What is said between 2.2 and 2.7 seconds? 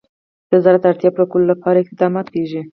کېږي.